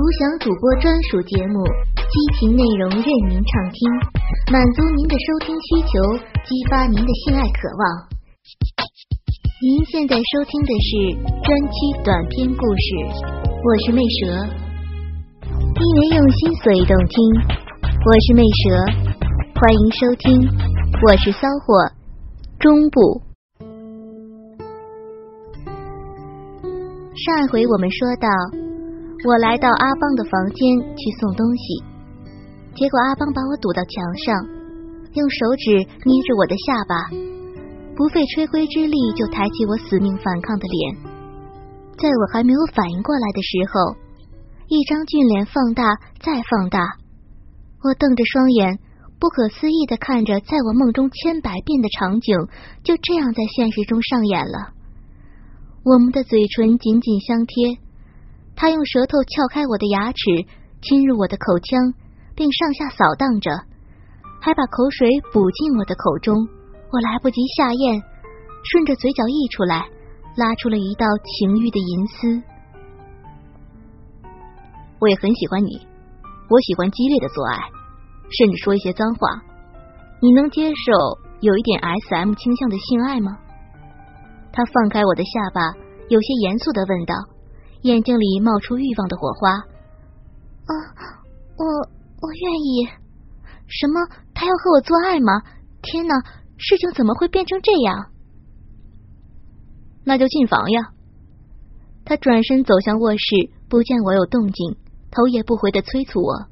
[0.00, 3.84] 独享主播专属节目，激情内容任您畅听，
[4.50, 8.08] 满足您的收听需求，激发您的性爱渴望。
[9.60, 10.88] 您现在收听的是
[11.44, 12.96] 专区短篇故事，
[13.44, 14.48] 我是魅蛇，
[15.76, 17.20] 因为用心所以动听，
[18.00, 18.72] 我是魅蛇，
[19.60, 20.48] 欢迎收听，
[21.04, 21.92] 我是骚货
[22.58, 23.20] 中部。
[27.14, 28.69] 上一回我们说到。
[29.22, 31.84] 我来到阿邦的房间去送东西，
[32.74, 34.32] 结果阿邦把我堵到墙上，
[35.12, 35.76] 用手指
[36.08, 37.04] 捏着我的下巴，
[37.94, 40.96] 不费吹灰之力就抬起我死命反抗的脸。
[42.00, 43.94] 在我还没有反应过来的时候，
[44.68, 45.84] 一张俊脸放大
[46.18, 46.80] 再放大，
[47.84, 48.78] 我瞪着双眼，
[49.20, 52.38] 不可思议的看着在我梦中千百遍的场景，
[52.82, 54.72] 就这样在现实中上演了。
[55.84, 57.76] 我们的嘴唇紧紧相贴。
[58.60, 60.20] 他用舌头撬开我的牙齿，
[60.82, 61.80] 侵入我的口腔，
[62.36, 63.50] 并上下扫荡着，
[64.38, 66.36] 还把口水补进我的口中。
[66.92, 68.02] 我来不及下咽，
[68.70, 69.88] 顺着嘴角溢出来，
[70.36, 72.42] 拉出了一道情欲的银丝。
[75.00, 75.80] 我也很喜欢你，
[76.50, 77.56] 我喜欢激烈的做爱，
[78.28, 79.40] 甚至说一些脏话。
[80.20, 80.92] 你能接受
[81.40, 83.38] 有一点 S.M 倾向的性爱吗？
[84.52, 85.62] 他放开我的下巴，
[86.10, 87.14] 有些严肃的问道。
[87.82, 89.50] 眼睛里冒出欲望的火花。
[89.50, 90.72] 啊，
[91.56, 91.64] 我
[92.20, 92.88] 我愿意。
[93.66, 94.00] 什么？
[94.34, 95.42] 他要和我做爱吗？
[95.82, 96.14] 天哪，
[96.56, 98.10] 事情怎么会变成这样？
[100.04, 100.92] 那就进房呀。
[102.04, 104.76] 他转身走向卧室，不见我有动静，
[105.10, 106.46] 头也不回的催促我。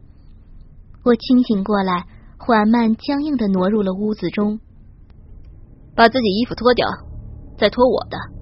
[1.02, 2.06] 我清醒过来，
[2.38, 4.60] 缓慢僵硬的挪入了屋子中，
[5.94, 6.86] 把自己衣服脱掉，
[7.58, 8.37] 再脱我的。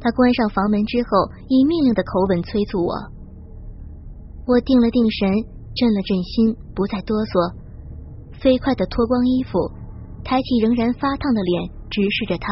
[0.00, 2.94] 他关上房门之后，以命令的口吻催促我。
[4.46, 5.28] 我定了定神，
[5.76, 7.54] 镇了镇心，不再哆嗦，
[8.40, 9.60] 飞快的脱光衣服，
[10.24, 12.48] 抬起仍然发烫的脸，直视着他。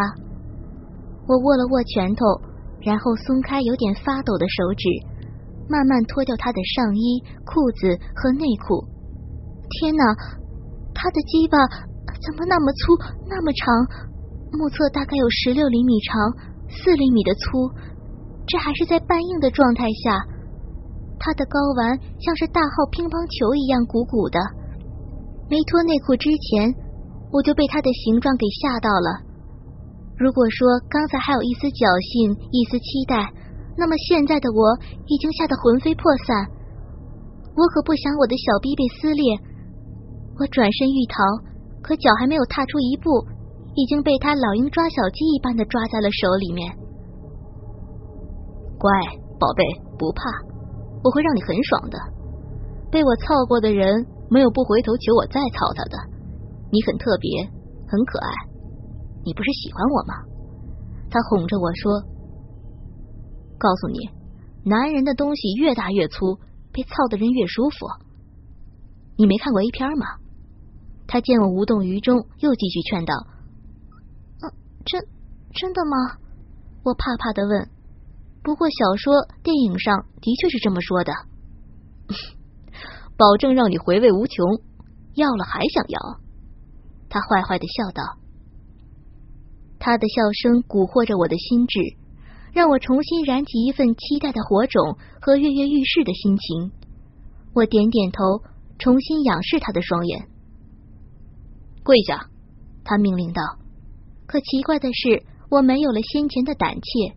[1.26, 2.20] 我握了握拳头，
[2.84, 4.84] 然后松开有点发抖的手指，
[5.68, 8.84] 慢慢脱掉他的上衣、裤子和内裤。
[9.80, 10.04] 天哪，
[10.92, 11.56] 他的鸡巴
[12.20, 12.92] 怎么那么粗，
[13.24, 13.72] 那么长？
[14.52, 16.16] 目测大概有十六厘米长。
[16.68, 17.72] 四厘米的粗，
[18.46, 20.20] 这还是在半硬的状态下。
[21.18, 24.38] 他的睾丸像是大号乒乓球一样鼓鼓的。
[25.50, 26.70] 没脱内裤之前，
[27.32, 29.24] 我就被他的形状给吓到了。
[30.14, 33.16] 如果说刚才还有一丝侥幸、一丝期待，
[33.74, 36.46] 那么现在的我已经吓得魂飞魄散。
[37.56, 39.34] 我可不想我的小臂被撕裂。
[40.38, 41.18] 我转身欲逃，
[41.82, 43.10] 可脚还没有踏出一步。
[43.78, 46.66] 已经被他老鹰抓小鸡一般的抓在了手里面。
[48.76, 48.90] 乖，
[49.38, 49.62] 宝贝，
[49.96, 50.26] 不怕，
[51.04, 51.96] 我会让你很爽的。
[52.90, 55.96] 被我操过的人，没有不回头求我再操他的。
[56.72, 57.30] 你很特别，
[57.86, 58.28] 很可爱，
[59.24, 60.14] 你不是喜欢我吗？
[61.08, 62.02] 他哄着我说
[63.58, 64.10] ：“告诉你，
[64.64, 66.34] 男人的东西越大越粗，
[66.72, 67.86] 被操的人越舒服。
[69.16, 70.06] 你没看过 A 片吗？”
[71.06, 73.14] 他见我无动于衷，又继续劝道。
[74.88, 75.04] 真
[75.52, 76.16] 真的吗？
[76.82, 77.68] 我怕怕的问。
[78.42, 79.12] 不过小说、
[79.42, 81.12] 电影上的确是这么说的。
[83.18, 84.62] 保证让你回味无穷，
[85.14, 86.00] 要了还想要。
[87.10, 88.02] 他坏坏的笑道。
[89.78, 91.80] 他的笑声蛊惑着我的心智，
[92.52, 96.72] 让我重新燃起一份期待的火种和跃跃欲试的心情。
[97.54, 98.42] 我点点头，
[98.78, 100.28] 重新仰视他的双眼。
[101.84, 102.30] 跪下，
[102.84, 103.42] 他命令道。
[104.28, 107.16] 可奇怪的是，我没有了先前的胆怯，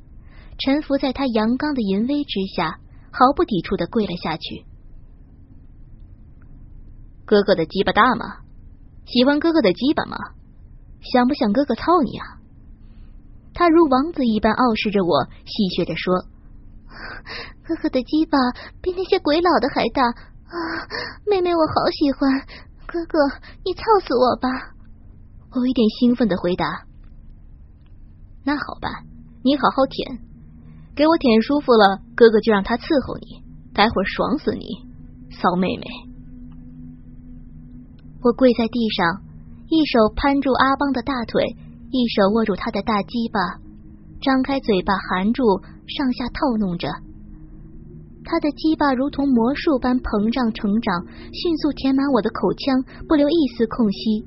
[0.57, 2.79] 臣服在他阳刚的淫威之下，
[3.11, 4.63] 毫不抵触的跪了下去。
[7.25, 8.47] 哥哥的鸡巴大吗？
[9.05, 10.15] 喜欢哥哥的鸡巴吗？
[11.01, 12.39] 想不想哥哥操你啊？
[13.53, 16.23] 他如王子一般傲视着我，戏谑着说
[17.67, 18.37] ：“哥哥的鸡巴
[18.81, 20.55] 比那些鬼佬的还大啊！
[21.27, 22.31] 妹妹，我好喜欢
[22.87, 23.19] 哥哥，
[23.65, 24.47] 你操死我吧！”
[25.51, 26.87] 我有点兴奋的回答。
[28.43, 28.89] 那好吧，
[29.43, 30.19] 你好好舔，
[30.95, 34.65] 给我舔舒服了，哥哥就让他伺候你，待会儿爽死你，
[35.29, 35.85] 骚妹妹。
[38.23, 39.21] 我跪在地上，
[39.69, 41.55] 一手攀住阿邦的大腿，
[41.93, 43.61] 一手握住他的大鸡巴，
[44.21, 46.89] 张开嘴巴含住，上下套弄着。
[48.25, 54.25] 他的鸡巴如同魔术般膨胀成长，迅速填满我的口腔，不留一丝空隙。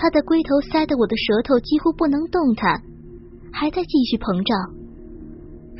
[0.00, 2.80] 他的龟头塞得我的舌头几乎不能动弹，
[3.52, 4.56] 还在继续膨胀。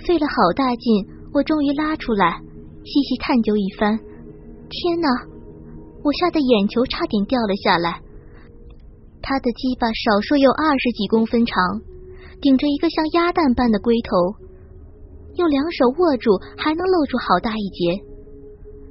[0.05, 2.37] 费了好大劲，我终于拉出来，
[2.85, 3.97] 细细探究一番。
[4.69, 5.09] 天哪！
[6.05, 7.97] 我吓得眼球差点掉了下来。
[9.25, 11.81] 他的鸡巴少说有二十几公分长，
[12.43, 14.37] 顶着一个像鸭蛋般的龟头，
[15.41, 18.05] 用两手握住还能露出好大一截，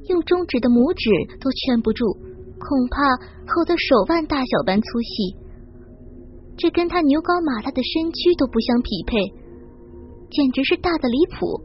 [0.10, 2.18] 用中指的拇指都圈不住，
[2.60, 3.16] 恐怕
[3.48, 5.36] 和我的手腕大小般粗细。
[6.58, 9.16] 这跟他牛高马大的身躯都不相匹配，
[10.30, 11.64] 简直是大的离谱。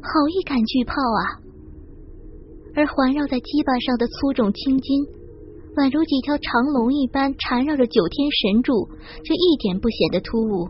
[0.00, 1.22] 好一杆巨炮啊！
[2.76, 5.04] 而环绕在鸡巴上的粗重青筋。
[5.74, 8.86] 宛如几条长龙一般缠绕着九天神柱，
[9.24, 10.68] 却一点不显得突兀。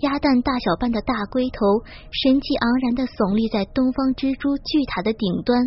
[0.00, 1.82] 鸭蛋大小般的大龟头，
[2.12, 5.58] 神气昂然的耸立在东方蜘蛛巨塔的顶端，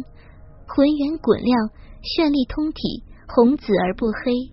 [0.75, 1.69] 浑圆滚亮，
[2.01, 4.49] 绚丽通体，红紫而不黑，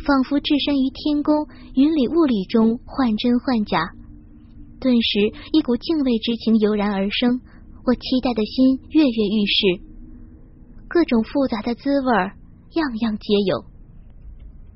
[0.00, 1.44] 仿佛置身于天宫
[1.76, 3.92] 云里雾里中，幻真幻假。
[4.80, 7.44] 顿时，一股敬畏之情油然而生，
[7.84, 9.84] 我期待的心跃跃欲试，
[10.88, 12.40] 各种复杂的滋味儿。
[12.72, 13.68] 样样皆有。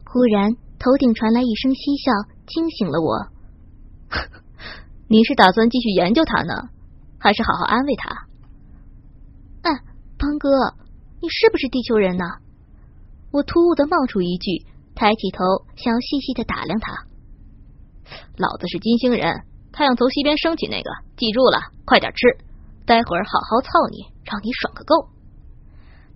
[0.05, 2.13] 忽然，头顶传来一声嬉笑，
[2.45, 3.33] 惊醒了我。
[5.09, 6.69] 你是打算继续研究他呢，
[7.17, 8.28] 还是好好安慰他？
[10.19, 10.75] 邦哥，
[11.23, 12.25] 你是不是地球人呢？
[13.31, 14.67] 我突兀的冒出一句，
[14.97, 17.07] 抬起头，想要细细的打量他。
[18.37, 22.45] 老子是金星人，太阳从西边升起那个，记住了，快点吃，
[22.85, 25.09] 待会儿好好操你，让你爽个够。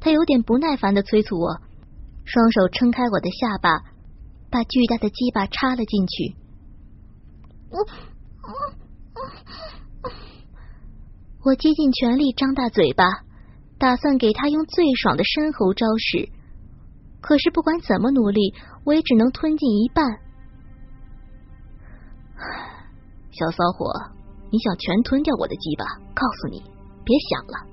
[0.00, 1.60] 他有点不耐烦的催促我。
[2.24, 3.84] 双手撑开我的下巴，
[4.50, 6.36] 把巨大的鸡巴插了进去。
[11.44, 13.04] 我竭尽全力张大嘴巴，
[13.82, 16.28] 打算给他用最爽的深喉招式。
[17.20, 20.06] 可是不管怎么努力，我也只能吞进一半。
[23.32, 23.90] 小骚货，
[24.52, 25.84] 你想全吞掉我的鸡巴？
[26.14, 26.62] 告诉你，
[27.02, 27.66] 别想了。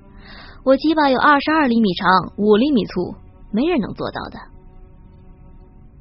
[0.64, 3.14] 我鸡巴有二十二厘米长，五厘米粗。
[3.52, 4.40] 没人能做到的。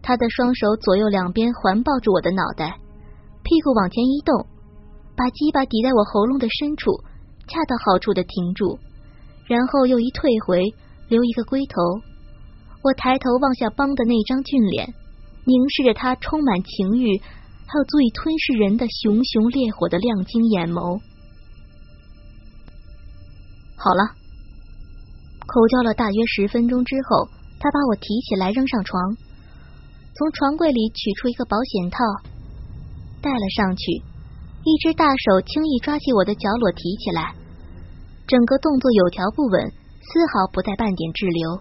[0.01, 2.79] 他的双手左右两边环抱住我的脑袋，
[3.43, 4.47] 屁股往前一动，
[5.15, 6.93] 把鸡巴抵在我喉咙的深处，
[7.47, 8.79] 恰到好处的停住，
[9.49, 10.63] 然后又一退回，
[11.09, 11.75] 留一个龟头。
[12.83, 14.95] 我抬头望下邦的那张俊脸，
[15.45, 21.01] 凝视着他充满情欲，还有足以吞噬人的熊熊烈火的亮晶眼眸。
[23.77, 24.15] 好了，
[25.47, 27.29] 口交了大约十分钟之后。
[27.61, 29.17] 他把我提起来扔上床，
[30.15, 31.99] 从床柜里取出一个保险套，
[33.21, 34.01] 戴了上去。
[34.63, 37.35] 一只大手轻易抓起我的脚裸提起来，
[38.29, 41.57] 整个动作有条不紊，丝毫不带半点滞留。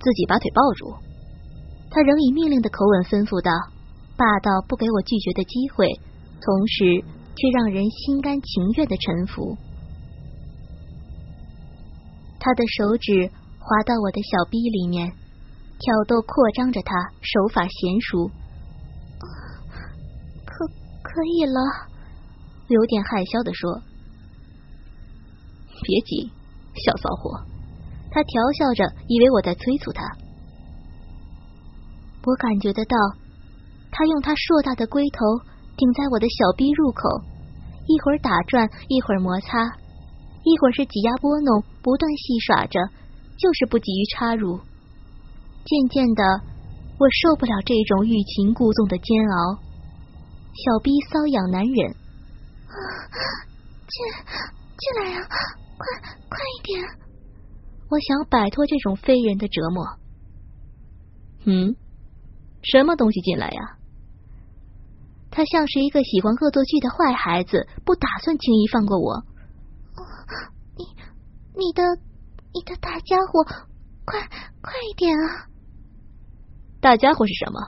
[0.00, 0.96] 自己把腿抱住。
[1.90, 3.52] 他仍以命令的口吻吩咐道，
[4.16, 5.86] 霸道不给我拒绝的机会，
[6.40, 7.04] 同时
[7.36, 9.56] 却让人心甘情愿的臣服。
[12.40, 13.30] 他的手指。
[13.62, 15.06] 滑到我的小臂里面，
[15.78, 18.30] 挑逗扩张着，他手法娴熟。
[20.46, 20.66] 可
[21.04, 21.60] 可以了，
[22.68, 23.82] 有点害羞的说
[25.82, 26.30] ：“别急，
[26.74, 27.44] 小骚货。”
[28.12, 30.02] 他调笑着，以为我在催促他。
[32.24, 32.96] 我感觉得到，
[33.90, 35.18] 他用他硕大的龟头
[35.76, 37.08] 顶在我的小臂入口，
[37.86, 39.64] 一会儿打转，一会儿摩擦，
[40.42, 42.80] 一会儿是挤压拨弄，不断戏耍着。
[43.40, 44.60] 就是不急于插入，
[45.64, 46.22] 渐渐的，
[46.98, 49.56] 我受不了这种欲擒故纵的煎熬，
[50.52, 51.88] 小逼瘙痒难忍。
[52.68, 52.76] 啊
[53.88, 53.96] 进
[54.76, 55.26] 进来呀，
[55.80, 56.84] 快快一点！
[57.88, 59.98] 我想摆脱这种非人的折磨。
[61.46, 61.74] 嗯，
[62.62, 63.78] 什么东西进来呀？
[65.30, 69.24] 他像是一个喜欢恶作剧的坏孩子，不打算轻易放过我。
[70.76, 70.84] 你
[71.56, 71.82] 你的。
[72.52, 73.44] 你的大家伙，
[74.04, 74.18] 快
[74.60, 75.46] 快一点啊！
[76.80, 77.60] 大家伙是什么？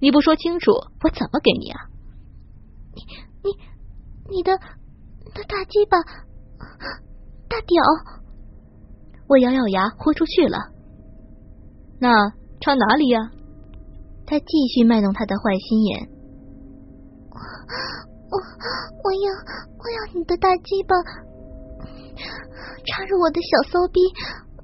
[0.00, 0.70] 你不说清楚，
[1.02, 1.78] 我怎么给你啊？
[2.94, 3.02] 你
[3.44, 3.50] 你
[4.30, 4.58] 你的
[5.34, 5.98] 那大鸡巴
[7.52, 7.84] 大屌！
[9.28, 10.56] 我咬咬牙，豁出去了。
[12.00, 12.30] 那
[12.62, 13.30] 插哪里呀？
[14.24, 16.08] 他继续卖弄他的坏心眼。
[18.30, 18.38] 我
[19.04, 19.28] 我要
[19.76, 20.96] 我要你的大鸡巴！
[22.86, 24.00] 插入我的小骚逼，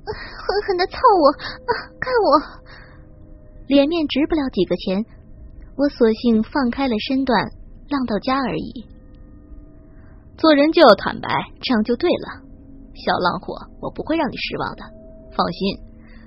[0.07, 1.31] 狠狠的操我！
[2.01, 2.41] 看我，
[3.67, 5.05] 脸面值不了几个钱，
[5.77, 7.39] 我索性放开了身段，
[7.91, 8.87] 浪到家而已。
[10.39, 11.29] 做人就要坦白，
[11.61, 12.48] 这样就对了。
[13.05, 14.83] 小浪火，我不会让你失望的，
[15.37, 15.79] 放心，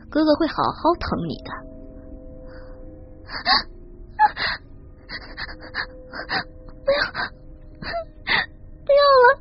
[0.09, 1.51] 哥哥会好好疼你的。
[6.83, 7.01] 不要，
[8.85, 9.40] 不要了！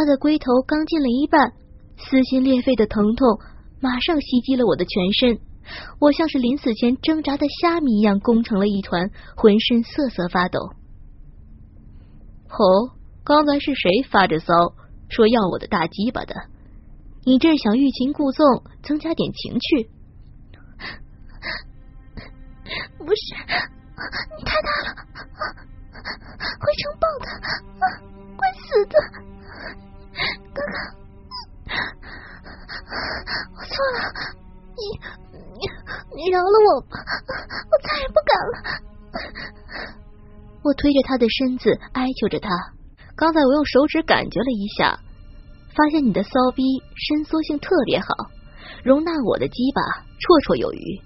[0.00, 1.52] 他的龟头刚进了一半，
[1.98, 3.38] 撕心裂肺的疼痛
[3.80, 5.38] 马上袭击了我的全身，
[6.00, 10.58] 我像是临死前挣扎的虾米一样，攻成了一团，浑身瑟瑟发抖。
[12.48, 14.54] 哦，刚才是谁发着骚
[15.10, 16.34] 说要我的大鸡巴的？
[17.26, 19.90] 你这是想欲擒故纵，增加点情趣？
[22.96, 23.34] 不是，
[24.38, 24.96] 你太大了，
[26.58, 27.26] 会撑爆的，
[28.38, 28.96] 会死的。
[30.52, 30.74] 哥哥，
[33.56, 33.98] 我错了，
[34.76, 34.80] 你
[35.32, 35.60] 你
[36.16, 36.98] 你饶了我吧，
[37.70, 38.54] 我再也不敢了。
[40.62, 42.50] 我推着他的身子，哀求着他。
[43.16, 44.98] 刚才我用手指感觉了一下，
[45.74, 46.62] 发现你的骚逼
[46.96, 48.06] 伸缩性特别好，
[48.84, 49.80] 容纳我的鸡巴
[50.18, 51.00] 绰绰有余。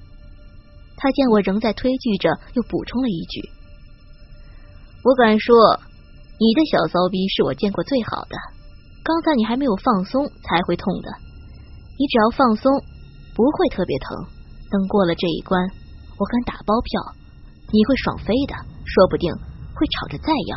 [0.96, 3.50] 他见我仍在推拒着，又补充了一句
[5.04, 5.80] ：“我敢说，
[6.38, 8.36] 你的小骚逼是我见过最好的。”
[9.04, 11.12] 刚才你还没有放松才会痛的，
[12.00, 12.72] 你只要放松
[13.36, 14.16] 不会特别疼。
[14.70, 15.60] 等过了这一关，
[16.18, 17.14] 我敢打包票，
[17.70, 18.56] 你会爽飞的，
[18.86, 19.30] 说不定
[19.76, 20.56] 会吵着再要。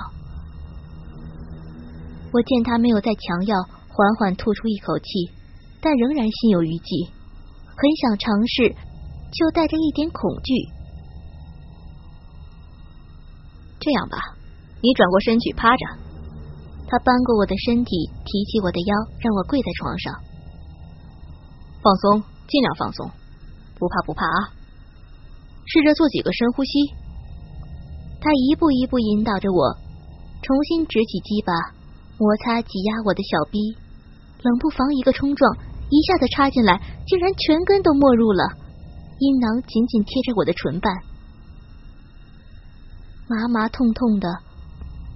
[2.32, 5.06] 我见他没有再强要，缓缓吐出一口气，
[5.82, 7.12] 但仍然心有余悸，
[7.76, 8.74] 很想尝试，
[9.34, 10.54] 就带着一点恐惧。
[13.80, 14.18] 这样吧，
[14.82, 16.07] 你转过身去趴着。
[16.90, 20.14] 他扳过我的身体，提起我的腰，让我跪在床上，
[21.84, 23.12] 放松，尽量放松，
[23.78, 24.56] 不怕不怕啊！
[25.66, 26.72] 试着做几个深呼吸。
[28.22, 29.76] 他一步一步引导着我，
[30.42, 31.52] 重新直起鸡巴，
[32.18, 33.60] 摩擦挤压我的小臂，
[34.42, 35.58] 冷不防一个冲撞，
[35.90, 38.48] 一下子插进来，竟然全根都没入了，
[39.20, 40.96] 阴囊紧紧贴着我的唇瓣，
[43.28, 44.47] 麻麻痛痛的。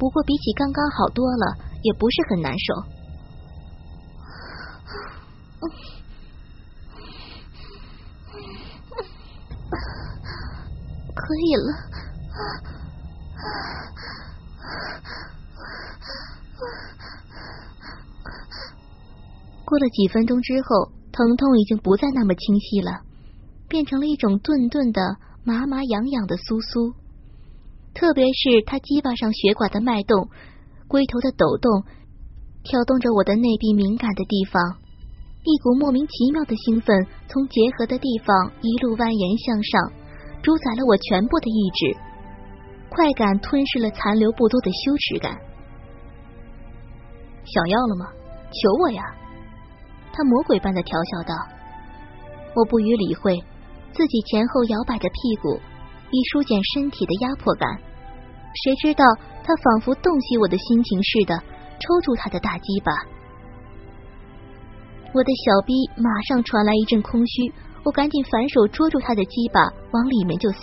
[0.02, 2.74] 不过比起刚刚好多了，也不是很难受。
[11.14, 11.68] 可以了。
[19.64, 23.02] 过了几分钟之后，疼痛已经不再那么清晰了，
[23.68, 26.96] 变成了一种顿顿的麻麻痒痒的酥酥。
[27.94, 30.30] 特别是他鸡巴上血管的脉动，
[30.88, 31.84] 龟头的抖动，
[32.64, 34.62] 挑动着我的内壁敏感的地方，
[35.44, 39.92] 一股莫名其妙的兴奋从结合的地方一路蜿蜒向上，
[40.42, 41.98] 主宰了我全部的意志，
[42.90, 45.38] 快感吞噬了残留不多的羞耻感。
[47.44, 48.06] 想要了吗？
[48.52, 49.04] 求我呀！
[50.14, 51.36] 他魔鬼般的调笑道。
[52.54, 53.42] 我不予理会，
[53.94, 55.60] 自己前后摇摆着屁股。
[56.12, 57.68] 以舒解身体的压迫感，
[58.64, 59.06] 谁知道
[59.44, 61.38] 他仿佛洞悉我的心情似的，
[61.80, 62.92] 抽住他的大鸡巴。
[65.14, 67.54] 我的小逼马上传来一阵空虚，
[67.84, 70.60] 我赶紧反手捉住他的鸡巴，往里面就塞。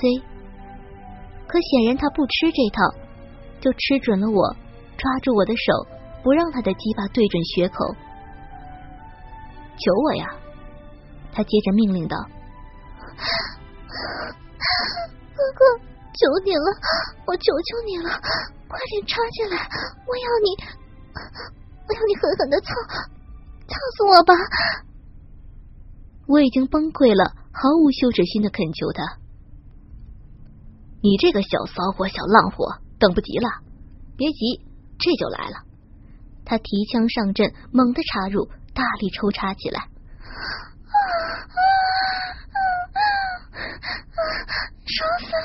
[1.47, 2.83] 可显然他不吃这套，
[3.61, 4.57] 就吃准了我，
[4.97, 5.87] 抓住我的手，
[6.23, 7.95] 不让他的鸡巴对准血口。
[9.79, 10.27] 求我呀！
[11.33, 12.17] 他接着命令道。
[15.49, 15.65] 哥哥，
[16.13, 16.67] 求你了，
[17.27, 18.11] 我求求你了，
[18.69, 19.57] 快点插进来！
[20.07, 20.49] 我要你，
[21.15, 22.69] 我要你狠狠的操，
[23.67, 24.35] 操死我吧！
[26.27, 29.17] 我已经崩溃了，毫无羞耻心的恳求他
[31.01, 33.49] ：“你这个小骚货、小浪货，等不及了！
[34.17, 34.61] 别急，
[34.99, 35.65] 这就来了。”
[36.45, 39.89] 他提枪上阵，猛地插入，大力抽插起来。
[44.87, 45.39] 爽死了！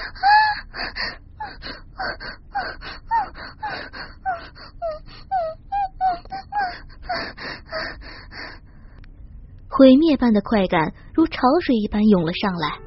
[9.69, 12.79] 毁灭般的快感如潮水一般涌了上来，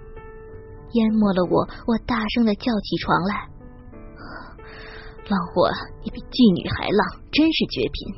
[0.92, 1.68] 淹没了我。
[1.86, 3.48] 我大声的叫起床来
[5.28, 5.68] ：“浪货，
[6.04, 8.14] 你比妓女还浪，真是绝品！”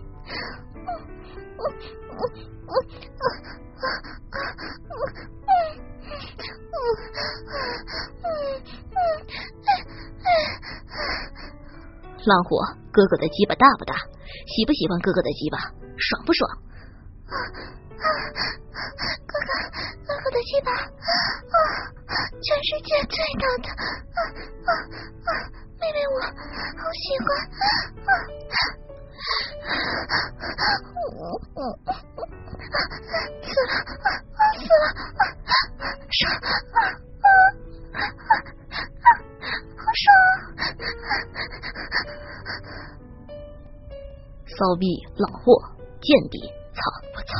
[12.28, 12.61] 浪火，
[12.92, 13.94] 哥哥的鸡巴大不大？
[14.47, 15.56] 喜不喜欢哥哥的鸡巴？
[15.97, 16.44] 爽不爽？
[17.26, 17.32] 哥
[19.49, 19.50] 哥，
[20.06, 21.56] 哥哥的鸡巴，啊
[22.44, 23.73] 全世界最大的！
[23.73, 25.30] 啊啊
[25.80, 27.28] 妹妹，我好喜欢！
[28.04, 28.12] 啊
[30.68, 31.25] 死了，
[34.52, 34.85] 死了，
[36.11, 36.20] 爽！
[38.25, 39.16] 好
[39.95, 40.09] 爽！
[44.47, 45.54] 骚逼、老货、
[46.00, 46.40] 贱逼！
[46.75, 46.80] 操！
[47.14, 47.30] 我操！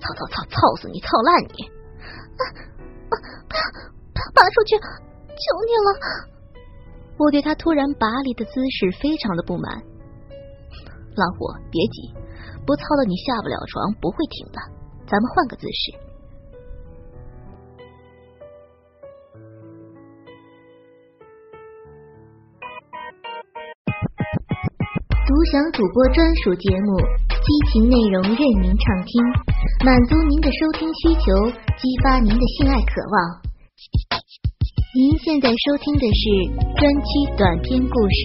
[0.00, 0.44] 操操操！
[0.50, 1.00] 操死你！
[1.00, 1.64] 操烂你！
[2.36, 2.42] 啊
[3.10, 3.14] 啊！
[3.48, 3.62] 不要！
[4.12, 4.76] 不要拔出去！
[4.76, 5.88] 求你了！
[7.18, 9.82] 我对他突然拔离的姿势非常的不满。
[11.16, 12.14] 老虎，别急，
[12.66, 14.60] 不操的你下不了床，不会停的。
[15.06, 16.09] 咱们换个姿势。
[25.46, 29.24] 享主播专属节目，激情内容任您畅听，
[29.84, 33.40] 满足您的收听需求，激发您的性爱渴望。
[34.94, 36.22] 您现在收听的是
[36.76, 38.20] 专区短篇故事，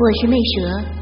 [0.00, 1.01] 我是魅蛇。